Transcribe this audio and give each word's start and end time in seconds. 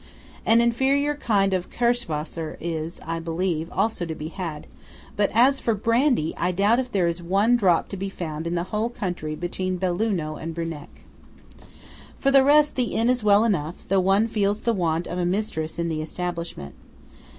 An 0.47 0.61
inferior 0.61 1.13
kind 1.13 1.53
of 1.53 1.69
Kirschwasser 1.69 2.57
is, 2.59 2.99
I 3.05 3.19
believe, 3.19 3.69
also 3.71 4.03
to 4.03 4.15
be 4.15 4.29
had; 4.29 4.65
but 5.15 5.29
as 5.31 5.59
for 5.59 5.75
brandy, 5.75 6.33
I 6.37 6.51
doubt 6.51 6.79
if 6.79 6.91
there 6.91 7.05
is 7.05 7.21
one 7.21 7.55
drop 7.55 7.87
to 7.89 7.97
be 7.97 8.09
found 8.09 8.47
in 8.47 8.55
the 8.55 8.63
whole 8.73 8.89
country 8.89 9.35
between 9.35 9.77
Belluno 9.77 10.37
and 10.37 10.55
Bruneck. 10.55 11.03
For 12.19 12.31
the 12.31 12.43
rest, 12.43 12.73
the 12.73 12.95
inn 12.95 13.11
is 13.11 13.23
well 13.23 13.43
enough, 13.43 13.75
though 13.89 13.99
one 13.99 14.27
feels 14.27 14.61
the 14.61 14.73
want 14.73 15.05
of 15.05 15.19
a 15.19 15.23
mistress 15.25 15.77
in 15.77 15.87
the 15.87 16.01
establishment. 16.01 16.73